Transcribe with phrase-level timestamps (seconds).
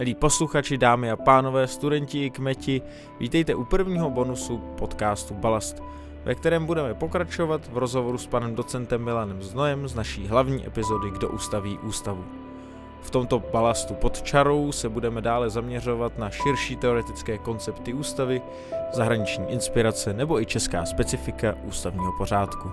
[0.00, 2.82] Milí posluchači, dámy a pánové, studenti i kmeti,
[3.18, 5.82] vítejte u prvního bonusu podcastu Balast,
[6.24, 11.10] ve kterém budeme pokračovat v rozhovoru s panem docentem Milanem Znojem z naší hlavní epizody
[11.10, 12.24] Kdo ustaví ústavu.
[13.02, 18.42] V tomto balastu pod čarou se budeme dále zaměřovat na širší teoretické koncepty ústavy,
[18.92, 22.70] zahraniční inspirace nebo i česká specifika ústavního pořádku.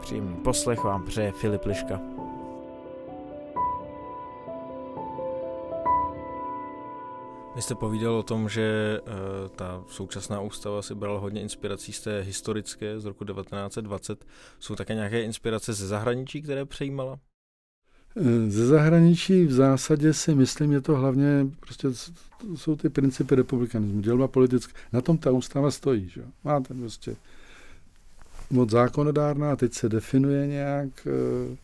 [0.00, 2.15] Příjemný poslech vám přeje Filip Liška.
[7.56, 12.00] Vy jste povídal o tom, že uh, ta současná ústava si brala hodně inspirací z
[12.00, 14.24] té historické z roku 1920.
[14.58, 17.18] Jsou také nějaké inspirace ze zahraničí, které přejímala?
[18.16, 21.88] Eh, ze zahraničí v zásadě si myslím, je to hlavně, prostě
[22.54, 24.72] jsou ty principy republikanismu, dělba politické.
[24.92, 26.08] Na tom ta ústava stojí.
[26.08, 26.22] Že?
[26.44, 27.16] Máte prostě
[28.50, 31.56] moc zákonodárná, teď se definuje nějak uh,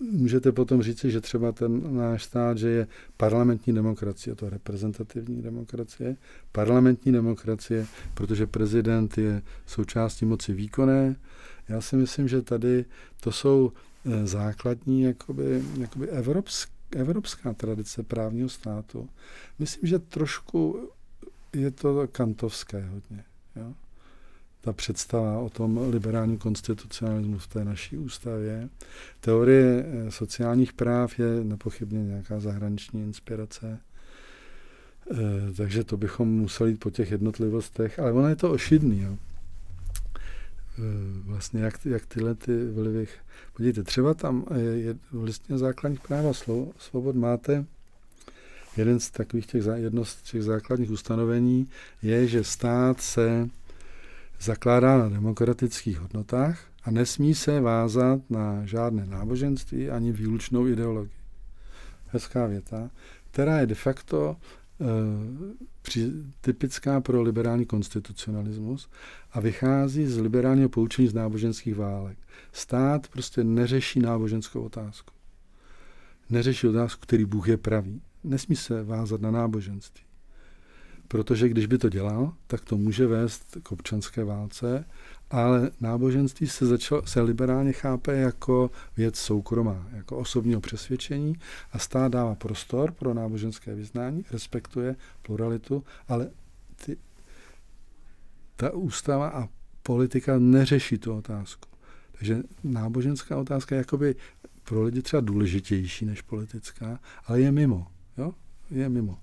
[0.00, 5.42] můžete potom říci, že třeba ten náš stát, že je parlamentní demokracie, to je reprezentativní
[5.42, 6.16] demokracie,
[6.52, 11.16] parlamentní demokracie, protože prezident je součástí moci výkonné.
[11.68, 12.84] Já si myslím, že tady
[13.20, 13.72] to jsou
[14.04, 19.08] eh, základní jakoby, jakoby evropsk, evropská tradice právního státu.
[19.58, 20.90] Myslím, že trošku
[21.52, 23.24] je to kantovské hodně.
[23.56, 23.74] Jo?
[24.60, 28.68] Ta představa o tom liberálním konstitucionalismu v té naší ústavě.
[29.20, 33.78] Teorie eh, sociálních práv je nepochybně nějaká zahraniční inspirace,
[35.12, 35.16] eh,
[35.56, 39.00] takže to bychom museli jít po těch jednotlivostech, ale ono je to ošidný.
[39.00, 39.16] Jo.
[40.78, 40.82] Eh,
[41.24, 43.08] vlastně jak, jak tyhle ty vlivy.
[43.52, 47.64] Podívejte, třeba tam je v listině základních práv a svobod máte
[48.76, 51.68] jeden z takových těch, jedno z těch základních ustanovení
[52.02, 53.48] je, že stát se
[54.40, 61.20] zakládá na demokratických hodnotách a nesmí se vázat na žádné náboženství ani výlučnou ideologii.
[62.06, 62.90] Hezká věta,
[63.30, 64.36] která je de facto
[64.80, 68.88] e, typická pro liberální konstitucionalismus
[69.32, 72.18] a vychází z liberálního poučení z náboženských válek.
[72.52, 75.12] Stát prostě neřeší náboženskou otázku.
[76.30, 78.02] Neřeší otázku, který Bůh je pravý.
[78.24, 80.09] Nesmí se vázat na náboženství.
[81.10, 84.84] Protože když by to dělal, tak to může vést k občanské válce,
[85.30, 91.34] ale náboženství se, začal, se liberálně chápe jako věc soukromá, jako osobního přesvědčení
[91.72, 96.30] a stát dává prostor pro náboženské vyznání, respektuje pluralitu, ale
[96.84, 96.96] ty,
[98.56, 99.48] ta ústava a
[99.82, 101.68] politika neřeší tu otázku.
[102.18, 104.14] Takže náboženská otázka je jakoby
[104.64, 107.86] pro lidi třeba důležitější než politická, ale je mimo.
[108.18, 108.34] Jo?
[108.70, 109.18] Je mimo.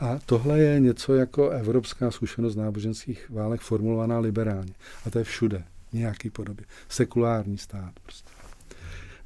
[0.00, 4.72] A tohle je něco jako evropská zkušenost náboženských válek formulovaná liberálně.
[5.06, 6.66] A to je všude, nějaký podobě.
[6.88, 8.30] Sekulární stát prostě.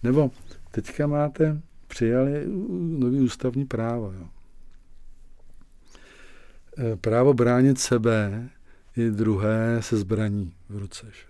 [0.03, 0.31] Nebo
[0.71, 2.45] teďka máte, přijali
[2.99, 4.13] nový ústavní právo.
[4.13, 4.29] Jo.
[6.79, 8.49] E, právo bránit sebe
[8.97, 11.07] i druhé se zbraní v ruce.
[11.07, 11.27] Že?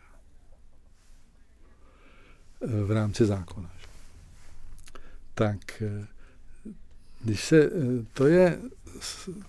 [2.61, 3.71] E, v rámci zákona.
[3.81, 3.87] Že?
[5.35, 6.07] Tak e,
[7.25, 7.71] když se,
[8.13, 8.59] to je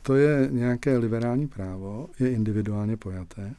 [0.02, 3.54] to je nějaké liberální právo, je individuálně pojaté.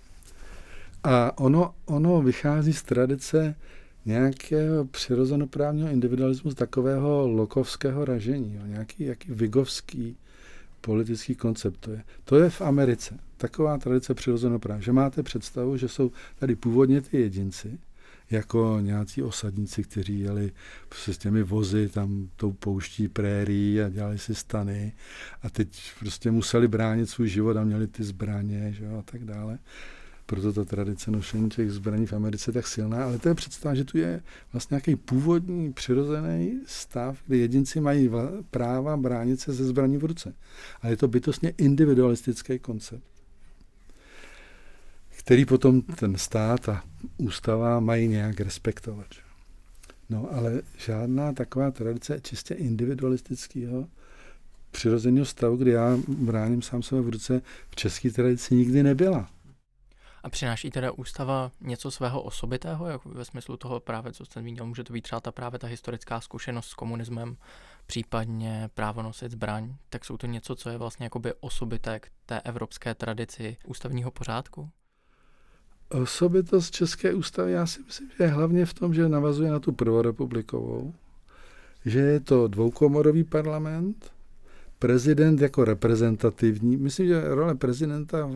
[1.04, 3.54] A ono, ono vychází z tradice
[4.06, 10.16] nějakého přirozenoprávního individualismu, z takového lokovského ražení, jo, nějaký jaký vigovský
[10.80, 12.02] politický koncept to je.
[12.24, 13.18] To je v Americe.
[13.36, 17.78] Taková tradice přirozenoprávní, že máte představu, že jsou tady původně ty jedinci,
[18.30, 20.52] jako nějací osadníci, kteří jeli
[21.10, 24.92] s těmi vozy tam tou pouští prérii a dělali si stany
[25.42, 29.24] a teď prostě museli bránit svůj život a měli ty zbraně že jo, a tak
[29.24, 29.58] dále.
[30.26, 33.74] Proto ta tradice nošení těch zbraní v Americe je tak silná, ale to je představa,
[33.74, 38.10] že tu je vlastně nějaký původní přirozený stav, kdy jedinci mají
[38.50, 40.34] práva bránit se ze zbraní v ruce.
[40.82, 43.13] Ale je to bytostně individualistický koncept
[45.24, 46.82] který potom ten stát a
[47.16, 49.06] ústava mají nějak respektovat.
[50.10, 53.88] No ale žádná taková tradice čistě individualistického
[54.70, 59.30] přirozeného stavu, kdy já bráním sám sebe v ruce, v české tradici nikdy nebyla.
[60.22, 64.66] A přináší teda ústava něco svého osobitého, jako ve smyslu toho právě, co jste zmínil,
[64.66, 67.36] může to být třeba ta právě ta historická zkušenost s komunismem,
[67.86, 72.94] případně právo nosit zbraň, tak jsou to něco, co je vlastně jakoby osobité té evropské
[72.94, 74.70] tradici ústavního pořádku?
[76.02, 79.72] Osobitost České ústavy, já si myslím, že je hlavně v tom, že navazuje na tu
[79.72, 80.94] prvorepublikovou,
[81.84, 84.10] že je to dvoukomorový parlament,
[84.78, 86.76] prezident jako reprezentativní.
[86.76, 88.30] Myslím, že role prezidenta,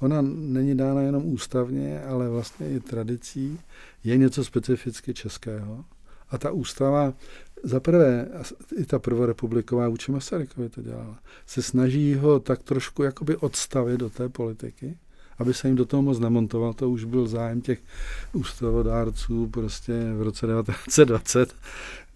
[0.00, 3.60] ona není dána jenom ústavně, ale vlastně i tradicí.
[4.04, 5.84] Je něco specificky českého.
[6.30, 7.14] A ta ústava,
[7.62, 8.28] za prvé,
[8.76, 14.10] i ta prvorepubliková vůči Masarykovi to dělala, se snaží ho tak trošku jakoby odstavit do
[14.10, 14.96] té politiky,
[15.38, 16.72] aby se jim do toho moc nemontoval.
[16.72, 17.80] To už byl zájem těch
[18.32, 21.54] ústavodárců prostě v roce 1920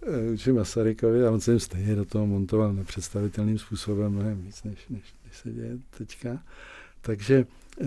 [0.07, 4.63] eh, vůči Masarykovi a on se jim stejně do toho montoval nepředstavitelným způsobem mnohem víc,
[4.63, 6.39] než, než, než se děje teďka.
[7.01, 7.45] Takže
[7.81, 7.85] eh,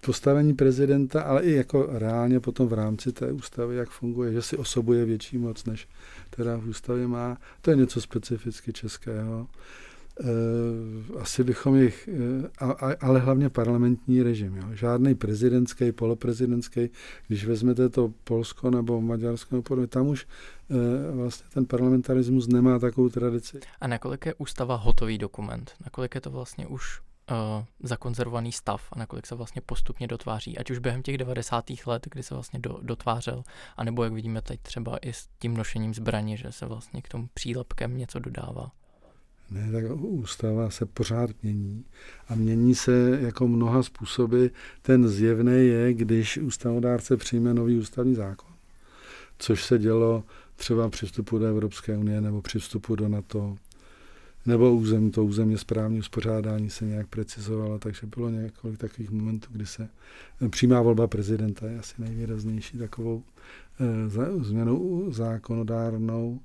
[0.00, 4.56] postavení prezidenta, ale i jako reálně potom v rámci té ústavy, jak funguje, že si
[4.56, 5.88] osobuje větší moc, než
[6.30, 9.46] teda v ústavě má, to je něco specificky českého.
[9.50, 9.89] Eh,
[11.20, 12.66] asi bychom jich, eh,
[13.00, 14.56] ale hlavně parlamentní režim.
[14.56, 14.64] Jo.
[14.72, 16.90] Žádný prezidentský, poloprezidentský,
[17.28, 20.26] když vezmete to Polsko nebo Maďarsko, nebo tam už
[20.70, 23.60] eh, vlastně ten parlamentarismus nemá takovou tradici.
[23.80, 25.72] A nakolik je ústava hotový dokument?
[25.84, 27.00] Nakolik je to vlastně už
[27.30, 31.64] uh, zakonzervovaný stav a nakolik se vlastně postupně dotváří, ať už během těch 90.
[31.86, 33.42] let, kdy se vlastně do, dotvářel,
[33.76, 37.28] anebo jak vidíme teď třeba i s tím nošením zbraní, že se vlastně k tomu
[37.34, 38.72] přílepkem něco dodává.
[39.50, 41.84] Ne, tak ústava se pořád mění
[42.28, 44.46] a mění se jako mnoha způsoby.
[44.82, 48.50] Ten zjevný je, když ústavodárce přijme nový ústavní zákon,
[49.38, 50.24] což se dělo
[50.56, 53.56] třeba při vstupu do Evropské unie nebo při vstupu do NATO,
[54.46, 59.66] nebo území, to územně správní uspořádání se nějak precizovalo, takže bylo několik takových momentů, kdy
[59.66, 59.88] se
[60.42, 63.22] eh, přímá volba prezidenta je asi nejvýraznější takovou
[63.80, 66.40] e, změnou zákonodárnou,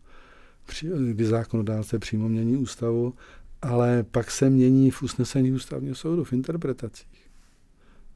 [1.11, 3.13] kdy zákonodárce přímo mění ústavu,
[3.61, 7.29] ale pak se mění v usnesení ústavního soudu, v interpretacích.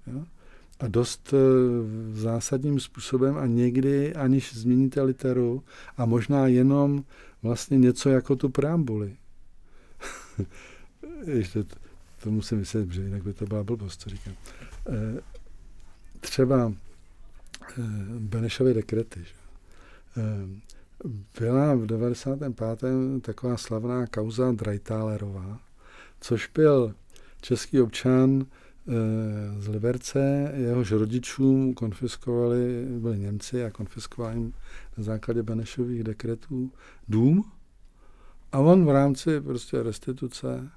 [0.08, 0.26] Jo?
[0.80, 1.38] A dost e,
[2.14, 5.64] zásadním způsobem a někdy, aniž změníte literu
[5.98, 7.04] a možná jenom
[7.44, 9.18] vlastně něco jako tu preambuli.
[11.26, 11.76] Ještě to,
[12.24, 14.34] to musím vysvětlit, že jinak by to byla blbost, co říkám.
[14.90, 15.22] E,
[16.20, 16.74] třeba
[17.78, 17.82] e,
[18.20, 19.20] Benešovy dekrety.
[19.20, 19.34] Že?
[20.18, 20.79] E,
[21.40, 23.22] byla v 95.
[23.22, 25.60] taková slavná kauza Drajtálerová,
[26.20, 26.96] což byl
[27.42, 28.46] český občan
[29.60, 34.54] z Liberce, jehož rodičům konfiskovali, byli Němci a konfiskovali jim
[34.98, 36.72] na základě Benešových dekretů
[37.08, 37.52] dům
[38.52, 40.70] a on v rámci prostě restituce e,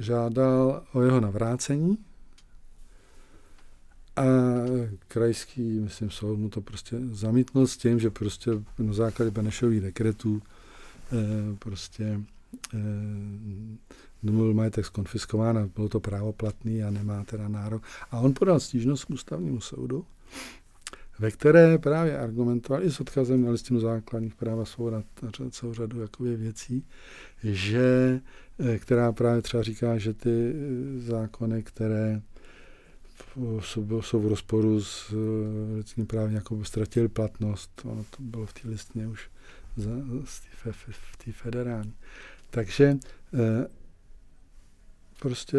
[0.00, 1.98] žádal o jeho navrácení
[4.16, 4.24] a
[5.08, 10.42] krajský, myslím, soud mu to prostě zamítnul s tím, že prostě na základě Benešových dekretů
[11.12, 12.20] e, prostě
[12.74, 12.78] e,
[14.22, 17.82] byl majetek skonfiskován a bylo to právoplatný a nemá teda nárok.
[18.10, 20.04] A on podal stížnost k ústavnímu soudu
[21.20, 25.02] ve které právě argumentovali i s odkazem na listinu základních práv a svoboda
[25.50, 26.84] celou řadu jakoby věcí,
[27.44, 28.20] že,
[28.58, 32.22] eh, která právě třeba říká, že ty eh, zákony, které
[33.60, 37.82] jsou, v rozporu s eh, lidským právem, jako ztratili platnost.
[37.84, 39.30] Ono to bylo v té listině už
[39.76, 39.90] za,
[40.70, 41.94] v té federální.
[42.50, 42.98] Takže
[45.20, 45.58] prostě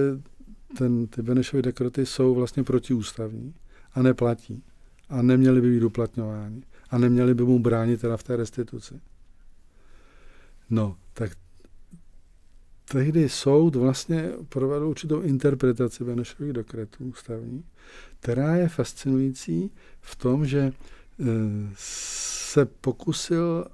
[0.77, 3.53] ten, ty Benešovy dekrety jsou vlastně protiústavní
[3.93, 4.63] a neplatí
[5.09, 9.01] a neměli by být uplatňováni a neměli by mu bránit teda v té restituci.
[10.69, 11.31] No, tak
[12.91, 17.63] tehdy soud vlastně provedl určitou interpretaci Benešových dekretů ústavní,
[18.19, 20.73] která je fascinující v tom, že e,
[21.75, 23.65] se pokusil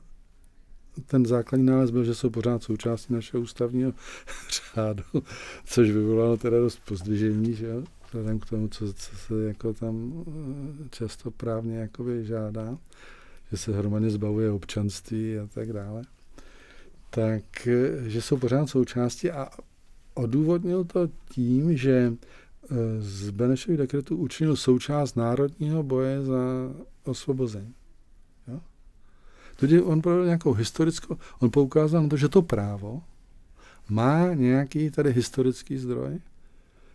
[1.05, 3.93] ten základní nález byl, že jsou pořád součástí našeho ústavního
[4.75, 5.03] řádu,
[5.65, 7.83] což vyvolalo teda dost pozdvižení, že jo?
[8.05, 12.77] vzhledem k tomu, co, co se jako tam eh, často právně jakoby žádá,
[13.51, 16.01] že se hromadně zbavuje občanství a tak dále,
[17.09, 19.49] tak eh, že jsou pořád součástí a
[20.13, 26.39] odůvodnil to tím, že eh, z Benešových dekretů učinil součást národního boje za
[27.03, 27.73] osvobození.
[28.47, 28.59] Jo?
[29.55, 33.03] Tudíž on provedl nějakou historickou, on poukázal na to, že to právo
[33.89, 36.19] má nějaký tady historický zdroj,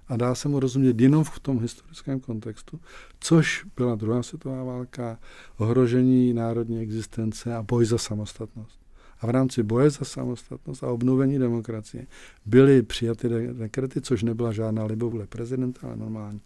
[0.08, 2.80] a dá se mu rozumět jenom v tom historickém kontextu,
[3.20, 5.18] což byla druhá světová válka,
[5.56, 8.81] ohrožení národní existence a boj za samostatnost.
[9.22, 12.06] A v rámci boje za samostatnost a obnovení demokracie
[12.46, 16.40] byly přijaty dekrety, což nebyla žádná libovůle prezidenta, ale normální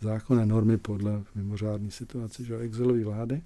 [0.00, 3.42] zákonné normy podle mimořádné situace, že exilové vlády,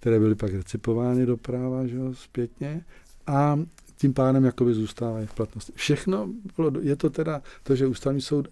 [0.00, 2.84] které byly pak recipovány do práva že zpětně.
[3.26, 3.60] A
[3.96, 5.72] tím pádem jakoby zůstávají v platnosti.
[5.76, 8.48] Všechno bylo, je to teda to, že ústavní soud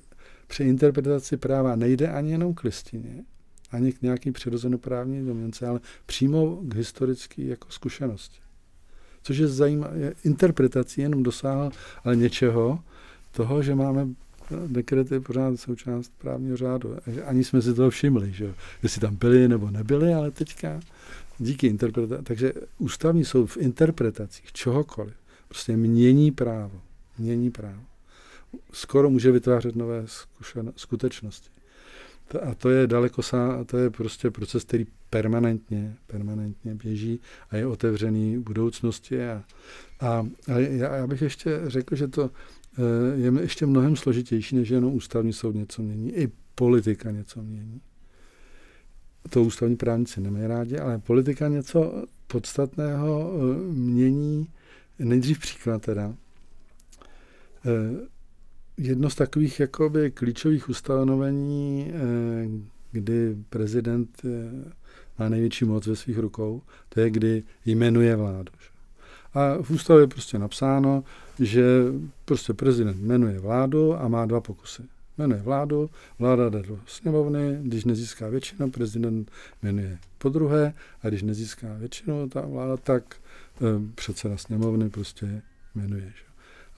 [0.47, 3.25] při interpretaci práva nejde ani jenom k listině,
[3.71, 8.48] ani k nějaký přirozenoprávní domněnce, ale přímo k historické jako zkušenosti.
[9.29, 11.71] Což je zajímavé, interpretací jenom dosáhl
[12.05, 12.81] ale něčeho,
[13.31, 14.09] toho, že máme
[14.67, 16.97] dekrety pořád součást právního řádu.
[17.25, 20.81] Ani jsme si toho všimli, že jestli tam byli nebo nebyli, ale teďka
[21.39, 22.23] díky interpretaci.
[22.23, 25.15] Takže ústavní soud v interpretacích čehokoliv
[25.49, 26.81] prostě mění právo.
[27.19, 27.83] Mění právo.
[28.73, 31.51] Skoro může vytvářet nové zkušen- skutečnosti.
[32.35, 37.21] A to je daleko sá, to je prostě proces, který permanentně, permanentně běží
[37.51, 39.25] a je otevřený budoucnosti.
[39.25, 39.45] A,
[40.01, 42.31] a, a já, já bych ještě řekl, že to
[42.79, 46.13] eh, je ještě mnohem složitější, než jenom ústavní soud něco mění.
[46.13, 47.81] I politika něco mění.
[49.31, 54.49] To ústavní právníci nemají rádi, ale politika něco podstatného eh, mění.
[54.99, 56.15] Nejdřív příklad teda.
[58.79, 61.93] Eh, jedno z takových jakoby klíčových ustanovení,
[62.93, 64.23] kdy prezident
[65.19, 68.53] má největší moc ve svých rukou, to je, kdy jmenuje vládu.
[69.35, 71.05] A v ústavě je prostě napsáno,
[71.41, 71.63] že
[72.25, 74.83] prostě prezident jmenuje vládu a má dva pokusy.
[75.19, 79.31] Jmenuje vládu, vláda jde do sněmovny, když nezíská většinu, prezident
[79.63, 85.43] jmenuje po druhé a když nezíská většinu ta vláda, tak e, předseda sněmovny prostě
[85.75, 86.03] jmenuje.
[86.03, 86.25] Že?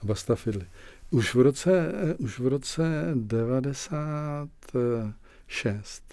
[0.01, 0.65] A basta fidli.
[1.11, 6.03] Už v roce, e, už v roce 96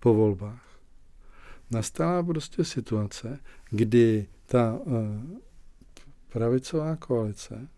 [0.00, 0.66] po volbách
[1.70, 3.38] nastala prostě situace,
[3.70, 4.92] kdy ta uh,
[6.32, 7.68] pravicová koalice,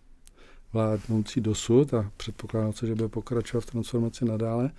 [0.72, 4.70] vládnoucí dosud a předpokládám se, že bude pokračovat v transformaci nadále,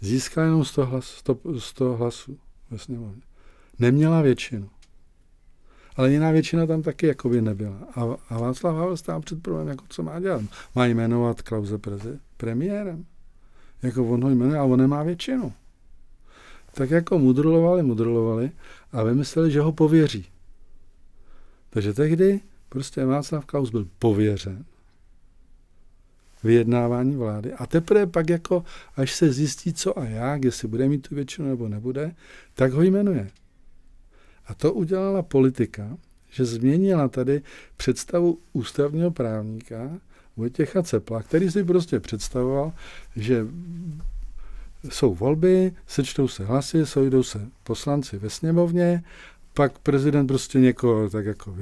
[0.00, 2.38] získala jenom 100, hlas, 100, 100 hlasů
[2.70, 3.22] ve sněmovně.
[3.78, 4.70] Neměla většinu.
[6.00, 7.76] Ale jiná většina tam taky jakoby nebyla.
[7.94, 10.42] A, a Václav Havel stál před problémem, jako co má dělat.
[10.74, 13.04] Má jmenovat Klauze prezi, premiérem.
[13.82, 15.52] Jako on ho jmenuje, a on nemá většinu
[16.72, 18.50] tak jako mudrolovali, mudrolovali
[18.92, 20.26] a vymysleli, že ho pověří.
[21.70, 24.64] Takže tehdy prostě Václav Klaus byl pověřen
[26.44, 27.52] vyjednávání vlády.
[27.52, 28.64] A teprve pak jako,
[28.96, 32.14] až se zjistí co a jak, jestli bude mít tu většinu nebo nebude,
[32.54, 33.30] tak ho jmenuje.
[34.50, 35.96] A to udělala politika,
[36.30, 37.42] že změnila tady
[37.76, 39.90] představu ústavního právníka
[40.36, 42.72] Vojtěcha Cepla, který si prostě představoval,
[43.16, 43.46] že
[44.88, 49.04] jsou volby, sečtou se hlasy, sojdou se poslanci ve sněmovně,
[49.54, 51.52] pak prezident prostě někoho tak jako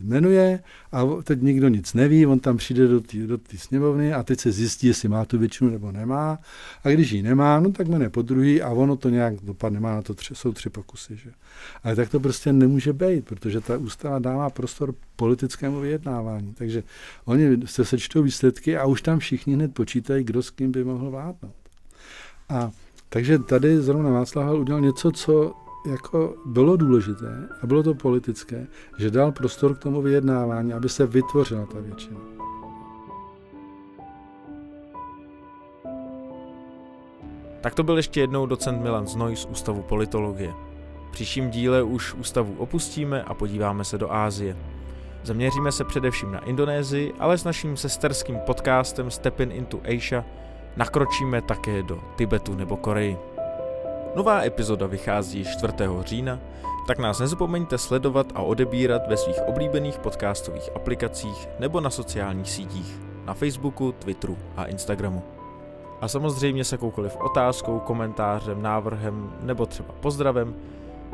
[0.00, 0.60] jmenuje
[0.92, 4.52] a teď nikdo nic neví, on tam přijde do té do sněmovny a teď se
[4.52, 6.38] zjistí, jestli má tu většinu nebo nemá.
[6.84, 9.94] A když ji nemá, no tak jmenuje po druhý a ono to nějak dopadne, má
[9.94, 11.16] na to tři, jsou tři pokusy.
[11.16, 11.30] Že?
[11.84, 16.54] Ale tak to prostě nemůže být, protože ta ústava dává prostor politickému vyjednávání.
[16.54, 16.82] Takže
[17.24, 21.10] oni se sečtou výsledky a už tam všichni hned počítají, kdo s kým by mohl
[21.10, 21.54] vládnout.
[22.48, 22.70] A
[23.08, 25.54] takže tady zrovna Václav udělal něco, co
[25.90, 28.66] jako bylo důležité a bylo to politické,
[28.98, 32.20] že dal prostor k tomu vyjednávání, aby se vytvořila ta většina.
[37.60, 40.54] Tak to byl ještě jednou docent Milan Znoj z Ústavu politologie.
[41.08, 44.56] V příštím díle už ústavu opustíme a podíváme se do Ázie.
[45.22, 50.24] Zaměříme se především na Indonésii, ale s naším sesterským podcastem Stepin into Asia
[50.76, 53.37] nakročíme také do Tibetu nebo Koreji.
[54.14, 55.72] Nová epizoda vychází 4.
[56.04, 56.40] října,
[56.86, 63.00] tak nás nezapomeňte sledovat a odebírat ve svých oblíbených podcastových aplikacích nebo na sociálních sítích
[63.24, 65.22] na Facebooku, Twitteru a Instagramu.
[66.00, 70.54] A samozřejmě se jakoukoliv otázkou, komentářem, návrhem nebo třeba pozdravem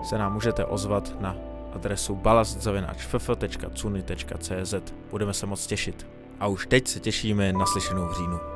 [0.02, 1.36] se nám můžete ozvat na
[1.74, 4.74] adresu balastzavináčff.cuny.cz.
[5.10, 6.06] Budeme se moc těšit.
[6.40, 8.53] A už teď se těšíme na slyšenou v říjnu.